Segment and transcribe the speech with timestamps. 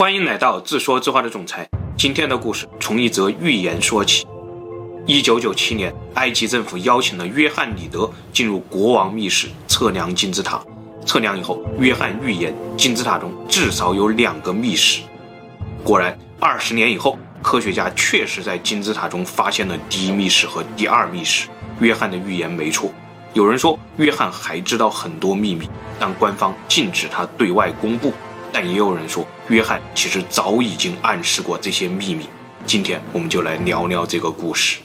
[0.00, 1.68] 欢迎来到自说自话的总裁。
[1.94, 4.26] 今天的故事从一则寓言说起。
[5.06, 10.64] 一九九七年，埃及政府邀请了约翰·里德进入国王密室测量金字塔。
[11.04, 15.02] 测量以后，约翰预言金字塔中至少有两个密室。
[15.84, 21.46] 果然，二十年以后，科学家确实在金字塔中发现了第一密室和第二密室。
[21.80, 22.90] 约翰的预言没错。
[23.34, 28.14] 有人说，约翰还知道很多秘密，但官方禁止他对外公布。
[28.52, 32.26] 但也有人说，约翰其实早已经暗示过这些秘密。
[32.66, 34.80] 今天我们就来聊聊这个故事。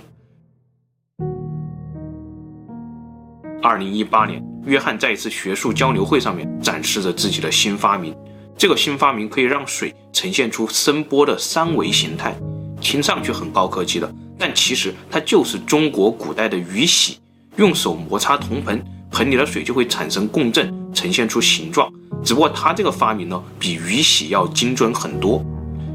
[3.61, 8.15] 二零一八年，约翰在一次学术交流会上面展示着自己的新发明。
[8.57, 12.33] 这个新发明可以让水呈现出声波的三维形态，
[12.79, 17.17] 听上去很高科技的，但其实它就是中国古代的鱼洗。
[17.57, 21.91] 用手摩擦铜盆，盆里的水就会产生共振，呈现出形状。
[22.25, 25.45] 只不过他这个发明呢，比鱼洗要精准很多。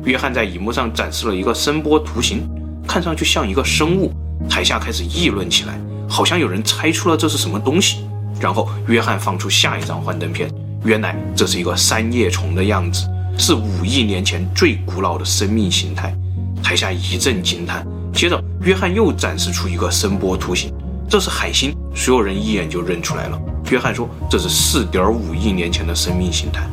[0.04, 2.48] 约翰在荧幕上展示了一个声波图形，
[2.86, 4.12] 看上去像一个生物。
[4.48, 5.78] 台下开始议论起来，
[6.08, 8.06] 好像有人猜出了这是什么东西。
[8.40, 10.48] 然后约翰放出下一张幻灯片，
[10.84, 13.06] 原来这是一个三叶虫的样子，
[13.36, 16.16] 是五亿年前最古老的生命形态。
[16.62, 17.84] 台下一阵惊叹。
[18.14, 20.72] 接着，约翰又展示出一个声波图形，
[21.08, 23.40] 这是海星，所有人一眼就认出来了。
[23.70, 26.66] 约翰说：“这是四点五亿年前的生命形态。”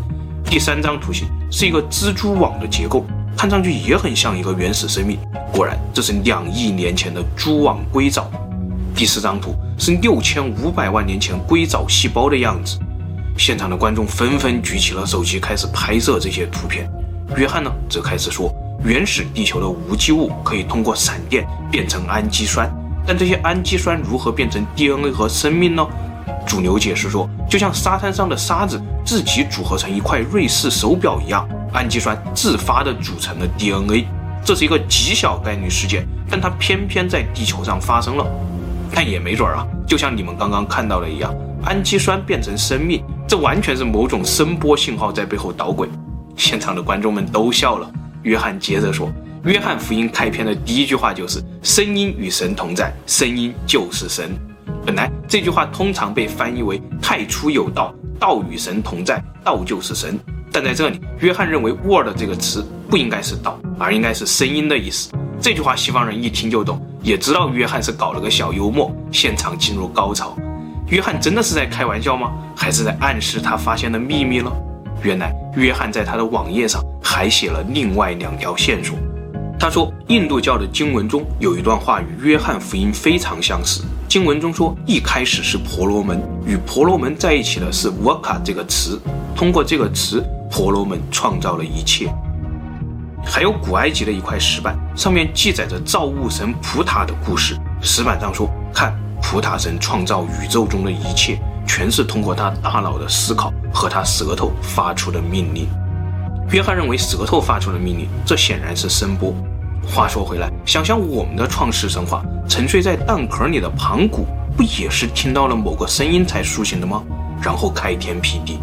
[0.50, 3.06] 第三张图形是一个蜘蛛网的结构，
[3.38, 5.20] 看上去也很像一个原始生命。
[5.54, 8.30] 果然，这是两亿年前的蛛网硅藻。
[8.96, 12.80] 第四张图是六千五百万年前硅藻细胞的样子。
[13.38, 16.90] 现场的观众纷纷举起了手机，开始拍摄这些图片。
[17.36, 18.52] 约翰呢，则开始说
[18.84, 22.68] ：“原始地球的无机物可以通过闪电变成氨基酸，
[23.06, 25.86] 但这些氨基酸如何变成 DNA 和生命呢？”
[26.48, 34.08] 主流解释说，就像沙滩上的沙子自己组合成一块瑞士手表一样，氨基酸自发地组成了 DNA。
[34.44, 38.26] 这是一个极小概率事件，但它偏偏在地球上发生了。
[38.94, 45.90] 但也没准儿啊，就像你们刚刚看到的一样，氨基酸变成生命，这完全是某种声波信号在背后捣鬼。
[46.38, 47.92] 现场的观众们都笑了。
[48.24, 49.12] 约翰接着说
[49.44, 54.32] ：“约翰福音开篇的第一句话就是‘声音与神同在，声音就是神’。”
[54.88, 60.18] 本来这句话通常被翻译为“太初有道，道与神同在，道就是神”。
[60.50, 65.12] 但在这里，约翰认为 “word” 这个词不应该是道，而应该是声音的意思。
[65.42, 68.90] 这句话西方人一听就懂，也知道约翰是搞了个小幽默。
[69.12, 70.38] 现场进入高潮。
[70.88, 72.32] 约翰真的是在开玩笑吗？
[72.56, 74.50] 还是在暗示他发现的秘密呢？
[75.04, 78.98] 原来，约翰在他的网页上还写了另外两条线索。
[79.60, 83.84] 他说，印度教的经文中有一段话与约翰福音非常相似。
[84.08, 88.98] 经文中说，一开始是婆罗门，与婆罗门在一起的是沃卡这个词，
[89.36, 92.10] 通过这个词，婆罗门创造了一切。
[93.26, 97.58] 还有古埃及的一块石板，上面记载着造物神普塔的故事。
[97.82, 101.38] 石板上说，看普塔神创造宇宙中的一切，
[101.68, 105.68] 全是通过他大脑的思考和他舌头发出的命令。
[106.52, 109.36] 约翰认为舌头发出的命令，这显然是声波。
[109.90, 117.02] 话说回来，想想我们的创世神话，沉睡在蛋壳里的盘古，不也是听到了某个声音才苏醒的吗？
[117.42, 118.60] 然后开天辟地，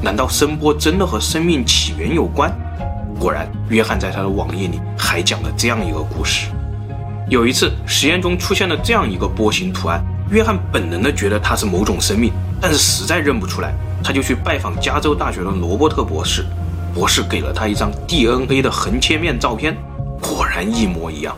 [0.00, 2.50] 难道声波真的和生命起源有关？
[3.18, 6.46] 果然，约翰在他的网页里还讲了这样一个故事：
[7.28, 16.46] 有一次，实验中出现了这样一个波形图案，约翰本能的觉得它是某种生命，但是实在认不出来，他就去拜访加州大学的罗伯特博士，
[16.94, 19.76] 博士给了他一张 DNA 的横切面照片。
[20.20, 21.36] 果然一模一样。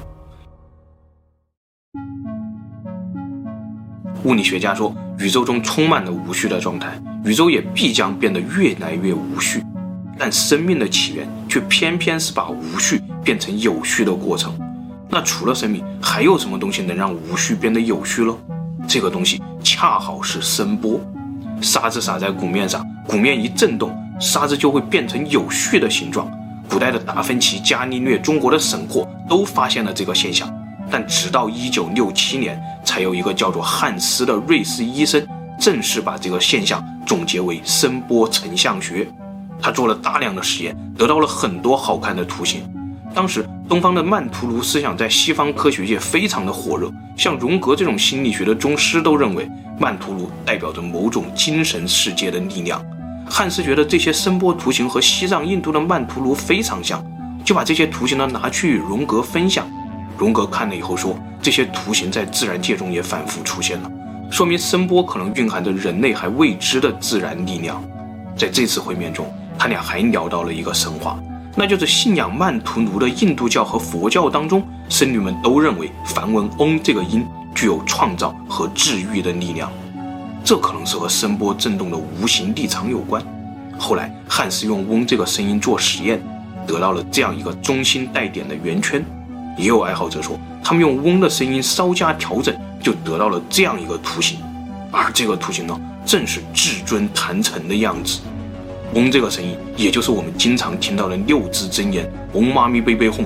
[4.25, 9.65] 物理学家说，宇宙中充满了无序的状态，宇宙也必将变得越来越无序。
[10.19, 14.57] 但生命的起源却偏偏是把无序变成有序的过程。
[15.09, 18.37] 那除了生命，还有什么东西能让无序变得有序呢？
[18.87, 21.01] 这个东西恰好是声波。
[21.61, 26.31] 沙子撒在鼓面上，鼓面一震动，沙子就会变成有序的形状。
[26.73, 30.51] 古代的达芬奇、伽利略、中国的沈括都发现了这个现象，
[30.91, 35.23] 但直到一九六七年，才有一个叫做汉斯的瑞士医生
[35.61, 39.07] 正式把这个现象总结为声波成像学。
[39.61, 42.63] 他做了大量的实验，得到了很多好看的图形。
[43.15, 49.47] 当时，东方的曼陀罗思想在西方科学界非常的火热，像荣格这种心理学的宗师都认为
[49.79, 52.83] 曼陀罗代表着某种精神世界的力量。
[53.35, 57.03] 汉斯觉得这些声波图形和西藏、印度的曼陀罗非常像，
[57.43, 59.67] 就把这些图形呢拿去与荣格分享。
[60.19, 63.91] 荣格看了以后说，这些图形在自然界中也反复出现了，
[64.31, 67.83] 说明声波可能蕴含着人类还未知的自然力量。
[68.37, 71.19] 在这次会面中，他俩还聊到了一个神话，
[71.57, 79.73] 那就是信仰曼荼罗的印度教和佛教当中，僧侣们都认为梵文嗡这个音具有创造和治愈的力量。
[80.45, 83.23] 这可能是和声波震动的无形力场有关。
[83.79, 86.23] 后来汉斯用嗡这个声音做实验，
[86.67, 89.05] 得到了这样一个中心带点的圆圈。
[89.57, 94.39] 也有爱好者说，他们用嗡的声音稍加调整，就得到了这样一个图形。
[94.91, 98.21] 而这个图形呢，正是至尊坛城的样子。
[98.95, 103.25] 嗡这个声音，也就是我们经常听到的六字真言“嗡嘛咪呗呗吽”。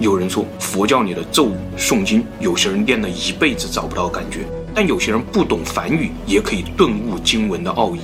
[0.00, 4.46] 有人说，佛教里的咒语诵经，有些人念了一辈子找不到感觉。
[4.74, 8.00] 但有些人不懂梵语，也可以顿悟经文的奥义。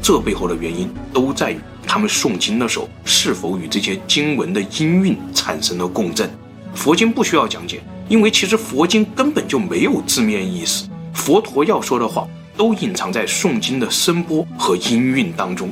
[0.00, 6.30] 这背后的原因都在于他们诵经的时候是否与这些经文的音韵产生了共振。
[6.74, 10.88] 佛经不需要讲解，因为其实佛经根本就没有字面意思。
[11.12, 12.26] 佛陀要说的话
[12.56, 15.70] 都隐藏在诵经的声波和音韵当中。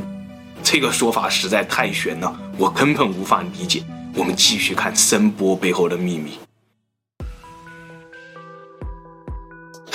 [0.62, 3.82] 这个说法实在太玄了，我根本无法理解。
[4.14, 6.45] 我们继续看声波背后的秘密。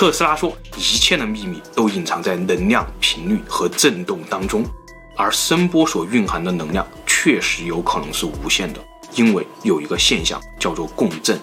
[0.02, 4.64] 特斯拉说，一切的秘密都隐藏在能量、频率和振动当中，
[5.16, 8.84] 而声波所蕴含的能量确实有可能是无限的，
[9.14, 11.40] 因为有一个现象叫做共振。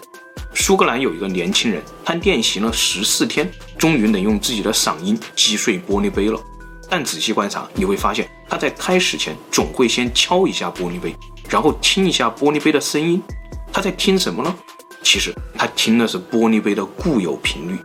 [0.54, 6.38] 苏格兰有一个年轻人，他练习了十四天，终于能用自己的嗓音击碎玻璃杯了。
[6.90, 11.16] 但仔细观察，你会发现他在开始前总会先敲一下玻璃杯，
[11.48, 13.24] 然后听一下玻璃杯的声音。
[13.72, 14.54] 他在听什么呢？
[15.02, 17.80] 其实他听的是玻璃杯的固有频率。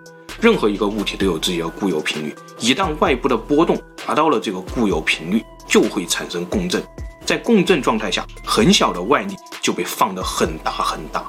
[0.44, 6.84] 任何一个物体都有自己的固有频率，一旦外部的波动达到了这个固有频率，就会产生共振。
[7.24, 11.24] 在共振状态下，很小的外力就被放得很大很大。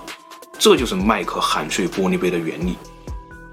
[0.59, 2.75] 这就是麦克喊碎玻璃杯的原理。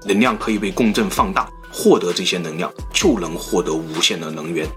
[0.05, 4.67] 能量可以被共振放大，获得这些能量就能获得无限的能源。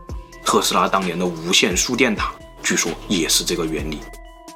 [0.45, 3.99] 特斯拉当年的无线输电塔，据说也是这个原理。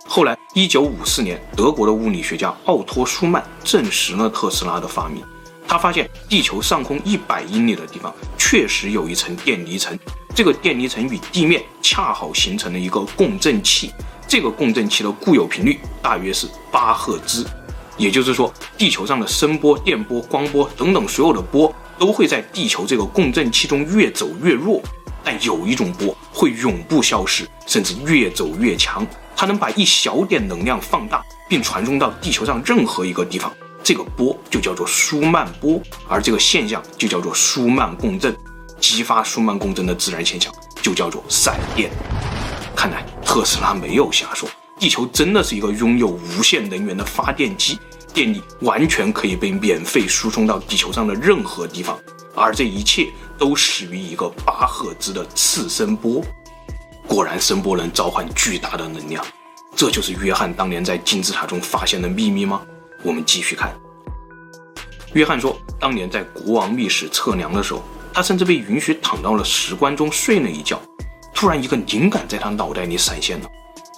[0.06, 5.24] 后来，一九五四年，德国的物理学家奥托·舒曼证实了特斯拉的发明。
[5.70, 9.96] 他发现地球上空一百英里的地方确实有一层电离层，
[10.34, 13.92] 这个电离层与地面恰好形成了一个共振器。
[14.26, 17.46] 这个共振器的固有频率大约是八赫兹，
[17.96, 24.82] 也就是说，地球上的声波、电波、光波等等所有的波都会在地球这个共振器中越走越弱，
[25.22, 29.06] 但有一种波会永不消失，甚至越走越强。
[29.36, 33.52] 它能把一小点能量放大，并传送到地球上任何一个地方。
[33.90, 38.32] 这个波就叫做舒曼波，而这个现象就叫做舒曼共振。
[38.78, 41.90] 激发舒曼共振的自然现象就叫做闪电。
[42.76, 44.48] 看来特斯拉没有瞎说，
[44.78, 47.80] 地球真的是一个拥有无限能源的发电机，
[48.14, 51.98] 电力完全可以被免费输送到地球上的任何地方，
[52.36, 56.22] 而这一切都始于一个八赫兹的次声波。
[57.08, 59.26] 果然，声波能召唤巨大的能量，
[59.74, 62.62] 这就是约翰当年在金字塔中发现的秘密吗？
[63.02, 63.74] 我们继续看。
[65.14, 67.82] 约翰说，当年在国王密室测量的时候，
[68.12, 70.80] 他甚至被允许躺到了石棺中睡了一觉。
[71.34, 73.50] 突然，一个灵感在他脑袋里闪现了。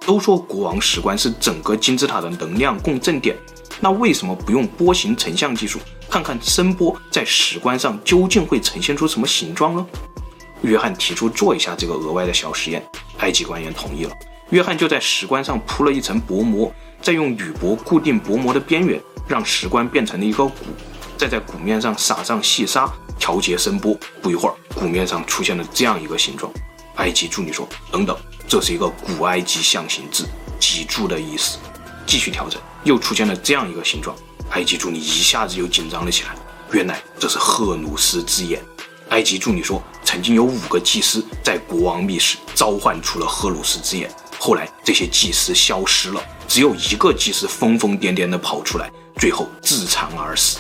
[0.06, 3.36] 都说国王石棺是整个金字塔的能量共振点，
[3.80, 5.78] 那为什么不用波形成像技术，
[6.08, 9.86] 看看声波在石棺上究竟会呈现出什么形状呢？
[10.62, 12.84] 约翰提出做一下这个额外的小实验，
[13.18, 14.12] 埃及官员同意了。
[14.50, 16.72] 约翰就在石棺上铺了一层薄膜。
[17.02, 20.54] 再用铝箔固定薄膜的边缘，让石棺变成了一个鼓，
[21.18, 23.98] 再在鼓面上撒上细沙，调节声波。
[24.22, 26.50] 不一会儿，鼓面上出现了这样一个形状。
[26.96, 28.16] 埃及助理说：“等等，
[28.46, 30.28] 这是一个古埃及象形字，
[30.60, 31.58] 脊柱的意思。”
[32.06, 34.14] 继续调整，又出现了这样一个形状。
[34.50, 36.30] 埃及助理一下子又紧张了起来。
[36.70, 38.62] 原来这是荷鲁斯之眼。
[39.08, 44.10] 埃及助理说：“曾经有五个祭司在国王密室召唤出了荷鲁斯之眼。”
[44.44, 50.58] 后来这些祭司消失了，只有一个祭司疯疯癫癫地跑出来，最后自残而死。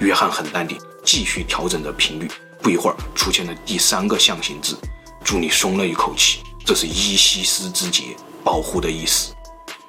[0.00, 2.30] 约翰很淡定，继续调整着频率。
[2.60, 4.76] 不一会儿，出现了第三个象形字。
[5.24, 9.32] 助理松了一口气，这是伊西斯之节，保护的意思。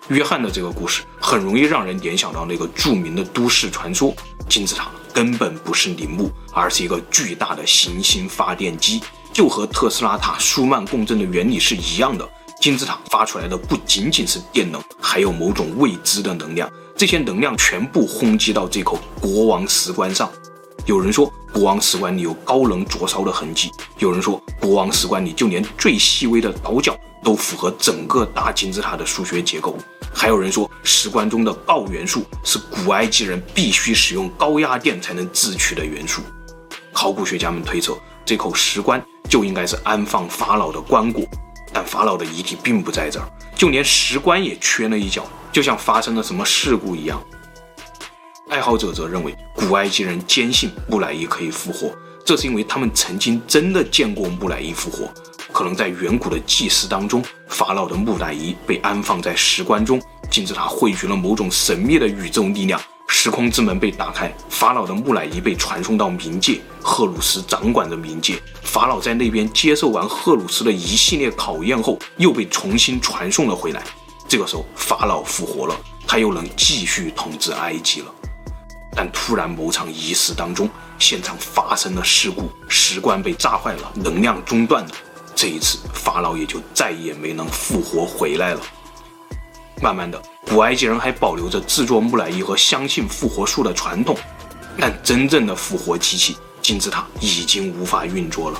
[0.08, 4.16] 约翰的这个故事很容易让人联想到那个著名的都市传说：
[4.48, 9.02] 金字塔根本不是陵墓，而是一个巨大的行星发电机，
[9.34, 12.26] 就和特斯拉塔舒曼共振的原理是一样的。
[12.60, 16.70] 金字塔发出来的不仅仅是电能，还有某种未知的能量。
[16.96, 20.30] 这些能量全部轰击到这口国王石棺上。
[20.86, 29.76] 有人说，国王石棺里有高能灼烧的痕迹；有人说，国王石棺里就连最细微的倒角都符合整个大金字塔的数学结构；
[30.12, 36.22] 还有人说，石棺中的鋯元素是古埃及人必须使用高压电才能制取的元素。
[36.92, 37.96] 考古学家们推测，
[38.26, 39.00] 这口石棺
[39.30, 41.28] 就应该是安放法老的棺椁。
[41.78, 47.24] 但法老的遗体并不在这儿，就连石棺也缺了一角，就像发生了什么事故一样。
[48.50, 55.08] 爱好者则认为，古埃及人坚信木乃伊可以复活，这是因为他们曾经真的见过木乃伊复活。
[55.52, 73.84] 可能在远古的祭祀当中，法老的木乃伊被安放在石棺中，金字塔汇聚了某种神秘的宇宙力量，时空之门被打开，法老的木乃伊被传送到冥界，赫鲁斯掌管着冥界，法老在那边接受完赫鲁斯的一系列考验后，又被重新传送了回来。
[74.28, 78.08] 这个时候，法老复活了，他又能继续统治埃及了。
[78.94, 84.90] 但突然，某场仪式当中，现场发生了事故，石棺被炸坏了，能量中断了。
[85.34, 88.62] 这一次，法老也就再也没能复活回来了。
[89.82, 94.18] 慢慢的，古埃及人还保留着制作木乃伊和相信复活术的传统，
[94.80, 98.60] 但真正的复活机器金字塔已经无法运作了。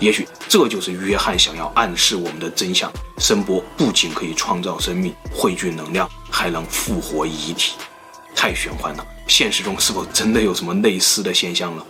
[0.00, 7.74] 也许这就是约翰想要暗示我们的真相：声波不仅可以创造生命、汇聚能量，还能复活遗体。
[8.34, 11.82] 太玄幻了，现实中是否真的有什么类似的现象呢？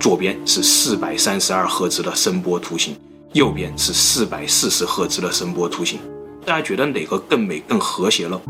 [0.00, 2.98] 左边是四百三十二赫兹的声波图形，
[3.32, 6.00] 右边是四百四十赫兹的声波图形。
[6.46, 8.40] 大家觉得哪个更美、更和谐了？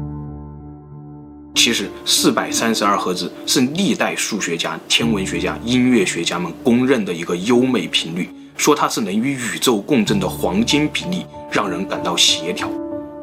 [1.55, 12.69] 其实，四百三十二赫兹是历代数学家、天文学家、音乐学家们公认的一个优美频率，说它是能与宇宙共振的黄金比例，让人感到协调。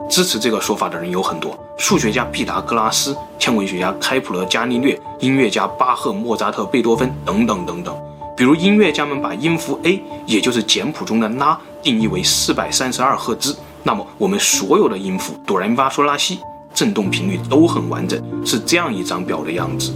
[0.10, 7.96] 支持这个说法的人有很多，数学家毕达哥拉斯、天文学家开普勒、伽利略、音乐家巴赫、莫扎特、贝多芬等等等等。
[8.36, 16.40] 比如音乐家们把音符 A，也就是简谱中的拉，定义为四百三十二赫兹，那么我们所有的音符哆来咪发嗦拉西，
[16.74, 19.92] 振动频率都很完整，是这样一张表的样子。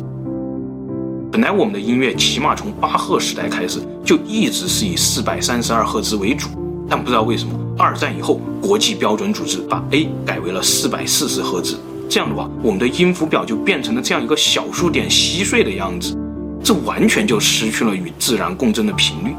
[1.32, 6.50] 本来我们的音乐起码从巴赫时代开始就一直是以四百三十二赫兹为主，
[6.89, 7.53] 但不知道为什么。
[7.77, 11.77] 二战以后，国际标准组织把 A 改为了四百四十赫兹，
[12.10, 16.17] 这样的话，我们的音符表就变成了这样一个小数点稀碎的样子，
[16.63, 19.36] 这完全就失去了与自然共振的频率。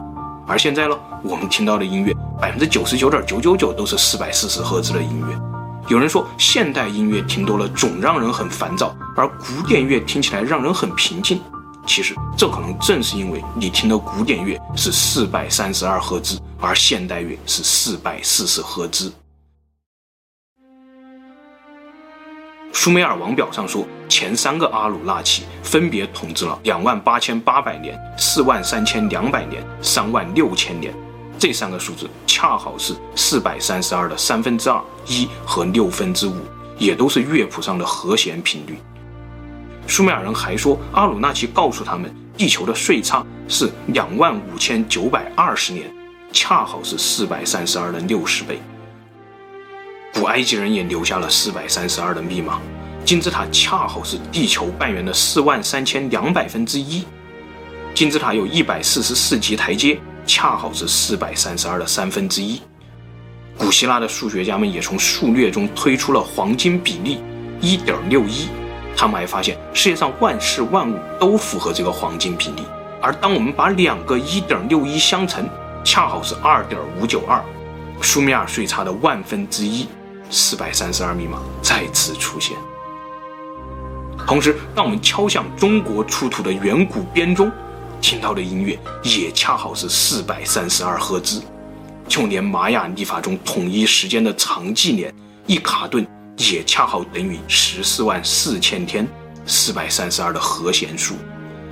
[0.46, 5.36] 而现在呢，我们听到的音乐百分之九十九点九九九都是四百四十赫兹的音乐。
[5.88, 11.40] 有人说，现代音乐听多了总让人很烦躁，而古典乐听起来让人很平静。
[11.86, 19.12] 其实，这可能正是因为你听的古典乐是四百三十二赫兹，而现代乐是四百四十赫兹。
[22.72, 30.94] 苏美尔王表上说，前三个阿努纳奇分别统治了两万八千八百年、四万三千两百年、三万六千年。
[31.38, 36.34] 这三个数字恰好是四百三十二的三分之二、一和六分之五，
[36.76, 38.76] 也都是乐谱上的和弦频率。
[39.86, 45.88] 苏美尔人还说，阿努纳奇告诉他们，地球的岁差是两万五千九百二十年，
[46.32, 48.60] 恰好是四百三十二的六十倍。
[50.12, 52.60] 古埃及人也留下了四百三十二的密码，
[53.04, 57.04] 金字塔恰好是地球半圆的四万三千两百分之一。
[57.94, 62.60] 金字塔有一百四十四级台阶，恰好是四百三十二的三分之一。
[63.56, 67.18] 古希腊的数学家们也从数列中推出了黄金比例
[67.62, 68.46] 一点六一。
[68.94, 72.62] 他们还发现，世界上万事万物都符合这个黄金比例，
[73.00, 75.48] 而当我们把两个一点六一相乘，
[75.82, 77.42] 恰好是二点五九二，
[78.02, 79.86] 苏美尔岁差的万分之一，
[80.30, 82.56] 四百三十二密码再次出现。
[84.26, 87.50] 同时，当我们敲响中国出土的远古编钟，
[88.00, 91.42] 听到的音乐也恰好是四百三十二赫兹，
[92.06, 95.12] 就连玛雅历法中统一时间的长纪年
[95.46, 96.06] 一卡顿。
[96.52, 99.04] 也恰好等于十四万四千天，
[99.44, 101.16] 四百三十二的和弦数，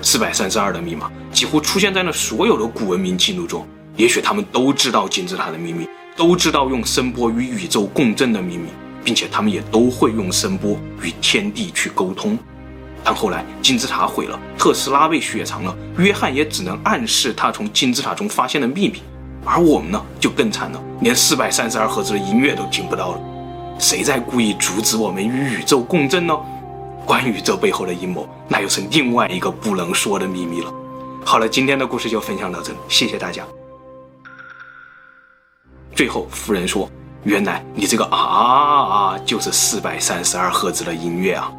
[0.03, 3.65] 四百三十二的密码几乎出现在了所有的古文明记录中。
[3.97, 8.67] 也许他们都知道金字塔的秘密，都知道用声波与宇宙共振的秘密，
[9.05, 12.37] 并且他们也都会用声波与天地去沟通。
[13.09, 19.01] 但后来金字塔毁了，特斯拉被雪藏了，约翰也只能暗示他从金字塔中发现的秘密，
[19.45, 23.21] 而我们呢，就更惨了，连四百三十二赫兹的音乐都听不到了。
[23.79, 26.37] 谁在故意阻止我们与宇宙共振呢？
[27.05, 30.75] 关于这背后的阴谋，那又是另外一个不能说的秘密了。
[31.25, 33.45] 好了，今天的故事就分享到这里，谢谢大家。
[35.95, 36.91] 最后，夫人说
[37.23, 41.53] ：“原来你这个啊啊啊就是四百三十二赫兹的音乐啊。”